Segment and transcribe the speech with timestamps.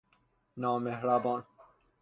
[0.65, 1.45] نامﮩربان